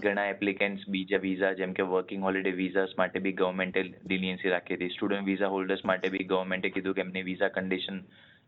ઘણા 0.00 0.26
એપ્લિકેન્ટ્સ 0.26 0.88
બીજા 0.88 1.18
વિઝા 1.18 1.52
જેમ 1.52 1.72
કે 1.72 1.82
વર્કિંગ 1.82 2.22
હોલિડે 2.22 2.50
વિઝાસ 2.50 2.94
માટે 2.98 3.18
બી 3.18 3.32
ગવર્મેન્ટે 3.32 3.82
લિનિયન્સી 3.82 4.48
રાખી 4.48 4.74
હતી. 4.74 4.88
સ્ટુડન્ટ 4.88 5.24
વિઝા 5.24 5.46
હોલ્ડર્સ 5.46 5.84
માટે 5.84 6.08
બી 6.08 6.24
ગવર્મેન્ટે 6.24 6.70
કીધું 6.70 6.94
કે 6.94 7.00
એમની 7.00 7.22
વિઝા 7.22 7.48
કન્ડિશન 7.48 8.00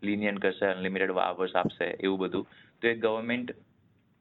લિનિયન 0.02 0.38
કરશે 0.38 0.66
અનલિમિટેડ 0.66 1.10
આવર્સ 1.10 1.56
આપશે 1.56 1.84
એવું 1.84 2.18
બધું. 2.18 2.46
તો 2.82 2.88
એ 2.88 2.94
ગવર્મેન્ટ 2.94 3.50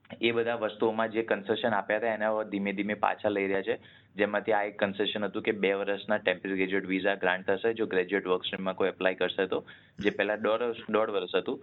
એ 0.10 0.32
બધા 0.32 0.58
વસ્તુઓમાં 0.62 1.12
જે 1.12 1.24
કન્સેશન 1.24 1.74
આપ્યા 1.74 2.00
હતા, 2.00 2.14
એના 2.18 2.44
ધીમે 2.52 2.72
ધીમે 2.78 2.96
પાછા 3.06 3.32
લઈ 3.36 3.48
રહ્યા 3.52 3.68
છે. 3.70 3.76
જેમાંથી 4.20 4.56
આ 4.58 4.64
એક 4.70 4.78
કન્સેશન 4.84 5.28
હતું 5.28 5.46
કે 5.48 5.54
બે 5.64 5.72
વર્ષના 5.82 6.20
ટેમ્પરરી 6.20 6.60
ગ્રેજ્યુએટ 6.60 6.88
વિઝા 6.94 7.16
ગ્રાન્ટ 7.24 7.50
થશે, 7.50 7.74
જો 7.80 7.88
ગ્રેજ્યુએટ 7.94 8.30
વર્ક 8.32 8.46
સ્ટ્રીમમાં 8.46 8.78
કોઈ 8.82 8.92
એપ્લાય 8.94 9.20
કરશે 9.22 9.48
તો. 9.54 9.60
જે 10.00 10.16
પહેલા 10.20 10.40
દોઢ 10.48 10.66
દોઢ 10.98 11.12
વર્ષ 11.18 11.36
હતું. 11.42 11.58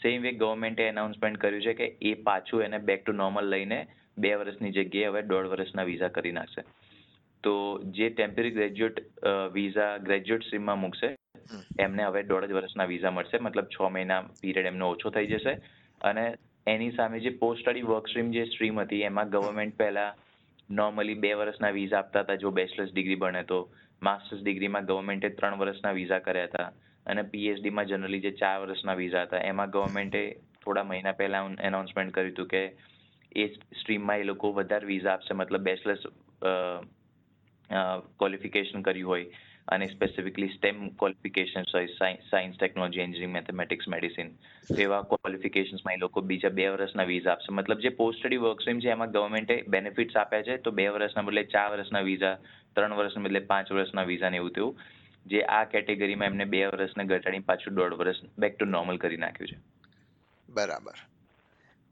સેમ 0.00 0.22
વે 0.22 0.32
ગવર્મેન્ટે 0.42 0.86
એનાઉન્સમેન્ટ 0.92 1.42
કર્યું 1.42 1.64
છે 1.66 1.74
કે 1.80 1.86
એ 2.10 2.14
પાછું 2.28 2.64
એને 2.66 2.78
બેક 2.88 3.02
ટુ 3.02 3.12
નોર્મલ 3.22 3.50
લઈને 3.54 3.78
બે 4.22 4.30
વર્ષની 4.40 4.72
જગ્યાએ 4.78 5.10
હવે 5.12 5.22
દોઢ 5.32 5.50
વર્ષના 5.52 5.88
વિઝા 5.90 6.14
કરી 6.16 6.32
નાખશે. 6.38 6.62
તો 7.44 7.52
જે 7.98 8.08
ટેમ્પરરી 8.10 8.54
ગ્રેજ્યુએટ 8.56 8.98
વિઝા 9.58 9.90
ગ્રેજ્યુએટ 10.06 10.46
સ્ટ્રીમમાં 10.46 10.82
મૂકશે, 10.84 11.08
એમને 11.84 12.02
હવે 12.08 12.22
દોઢ 12.32 12.48
જ 12.48 12.56
વર્ષના 12.58 12.88
વિઝા 12.92 13.14
મળશે. 13.16 13.42
મતલબ 13.46 13.68
છ 13.74 13.92
મહિના 13.96 14.20
પીરિયડ 14.40 14.70
એમનો 14.72 14.90
ઓછો 14.94 15.14
થઈ 15.16 15.30
જશે. 15.32 15.54
અને 16.00 16.24
એની 16.66 16.96
સામે 16.96 17.20
જે 17.20 17.30
પોસ્ટ 17.30 17.62
સ્ટડી 17.62 17.82
વર્ક 17.82 18.06
જે 18.32 18.44
સ્ટ્રીમ 18.46 18.78
હતી, 18.80 19.02
એમાં 19.02 19.30
ગવર્મેન્ટ 19.30 19.76
પહેલા 19.76 20.14
નોર્મલી 20.70 21.14
બે 21.14 21.34
વર્ષના 21.34 21.70
વિઝા 21.70 21.98
આપતા 21.98 22.22
હતા, 22.22 22.36
જો 22.36 22.50
બેચલર્સ 22.50 22.92
ડિગ્રી 22.92 23.16
બને 23.16 23.44
તો. 23.44 23.68
માસ્ટર્સ 24.02 24.40
ડિગ્રીમાં 24.42 24.86
ગવર્મેન્ટે 24.86 25.28
ત્રણ 25.30 25.58
વર્ષના 25.58 25.92
વિઝા 25.92 26.20
કર્યા 26.20 26.48
હતા 26.50 26.70
અને 27.06 27.22
પીએચડીમાં 27.24 27.86
જનરલી 27.86 28.22
જે 28.22 28.32
ચાર 28.40 28.56
વર્ષના 28.62 28.96
વિઝા 28.96 29.26
હતા, 29.26 29.42
એમાં 29.50 29.70
ગવર્મેન્ટે 29.70 30.22
થોડા 30.64 30.84
મહિના 30.84 31.12
પહેલા 31.12 31.42
એનાઉન્સમેન્ટ 31.60 32.14
કર્યું 32.14 32.32
હતું 32.32 32.48
કે 32.48 32.62
એ 33.36 33.46
સ્ટ્રીમમાં 33.80 34.20
એ 34.20 34.24
લોકો 34.24 34.52
વધારે 34.52 34.86
વિઝા 34.86 35.14
આપશે, 35.14 35.34
મતલબ 35.34 35.62
બેચલર્સ 35.68 36.02
ક્વોલિફિકેશન 38.18 38.82
કર્યું 38.82 39.10
હોય. 39.10 39.26
અને 39.68 39.86
સ્પેસિફિકલી 39.86 40.48
સ્ટેમ 40.48 40.88
ક્વોલિફિકેશન્સ 40.88 41.74
હોય 41.74 41.86
science 42.30 42.56
technology 42.58 43.00
engineering 43.00 43.32
mathematics 43.32 43.88
medicine 43.88 44.32
એવા 44.78 45.02
ક્વોલિફિકેશન્સમાં 45.02 45.94
એ 45.94 45.96
લોકો 45.96 46.20
બીજા 46.20 46.48
બે 46.48 46.68
વર્ષના 46.68 47.04
વિઝા 47.04 47.32
આપશે. 47.32 47.52
મતલબ 47.52 47.78
જે 47.78 47.88
પોસ્ટ 47.88 48.18
સ્ટડી 48.18 48.36
વર્કસ્ટ્રીમ 48.36 48.80
છે 48.80 48.90
એમાં 48.90 49.10
ગવર્મેન્ટે 49.10 49.62
બેનિફિટ્સ 49.68 50.16
આપ્યા 50.16 50.42
છે, 50.42 50.56
તો 50.56 50.70
બે 50.70 50.88
વર્ષના 50.88 51.22
બદલે 51.22 51.44
ચાર 51.44 51.68
વર્ષના 51.72 52.00
વિઝા 52.00 52.34
ત્રણ 52.74 52.94
વર્ષના 52.94 53.22
બદલે 53.22 53.40
પાંચ 53.40 53.72
વર્ષના 53.72 54.02
વિઝા 54.02 54.30
ને 54.30 54.36
એવું 54.36 54.50
તેવું 54.50 54.76
જે 55.26 55.42
આ 55.42 55.64
કેટેગરીમાં 55.64 56.26
એમને 56.26 56.44
બે 56.44 56.66
વર્ષને 56.66 57.04
ઘટાડી 57.04 57.38
પાછું 57.38 57.74
દોઢ 57.74 57.94
વર્ષ 57.94 58.16
બેક 58.38 58.58
ટુ 58.58 58.64
નોર્મલ 58.64 58.96
કરી 58.96 59.16
નાખ્યું 59.16 59.48
છે. 59.48 59.58
બરાબર. 60.48 60.94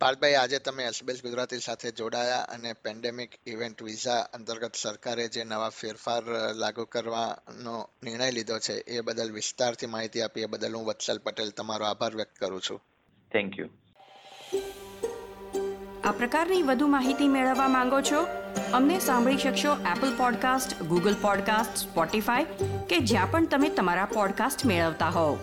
પાર્થભાઈ 0.01 0.35
આજે 0.35 0.59
તમે 0.59 0.85
એસબીએસ 0.85 1.23
ગુજરાતી 1.23 1.61
સાથે 1.61 1.91
જોડાયા 1.91 2.45
અને 2.49 2.73
પેન્ડેમિક 2.73 3.35
ઇવેન્ટ 3.47 3.83
વિઝા 3.83 4.21
અંતર્ગત 4.33 4.75
સરકારે 4.75 5.29
જે 5.29 5.45
નવા 5.45 5.69
ફેરફાર 5.69 6.23
લાગુ 6.55 6.85
કરવાનો 6.85 7.89
નિર્ણય 8.03 8.31
લીધો 8.31 8.59
છે 8.59 8.73
એ 8.73 9.01
બદલ 9.01 9.33
વિસ્તારથી 9.33 9.87
માહિતી 9.87 10.23
આપી 10.23 10.41
એ 10.41 10.47
બદલ 10.47 10.77
હું 10.77 10.87
વત્સલ 10.87 11.19
પટેલ 11.19 11.51
તમારો 11.51 11.85
આભાર 11.85 12.17
વ્યક્ત 12.17 12.37
કરું 12.39 12.61
છું. 12.61 12.81
થેન્ક 13.33 13.59
યુ 13.59 13.69
આ 16.05 16.13
પ્રકારની 16.13 16.63
વધુ 16.63 16.87
માહિતી 16.87 17.29
મેળવવા 17.29 17.69
માંગો 17.69 18.01
છો 18.01 18.25
અમને 18.73 18.99
સાંભળી 18.99 19.37
શકશો 19.39 19.77
Apple 19.97 20.17
podcast 20.17 20.83
Google 20.83 21.15
podcast 21.15 21.77
Spotify 21.77 22.45
કે 22.89 22.99
જ્યાં 22.99 23.31
પણ 23.31 23.47
તમે 23.47 23.69
તમારા 23.69 24.05
પોડકાસ્ટ 24.05 24.67
મેળવતા 24.67 25.09
હોવ. 25.09 25.39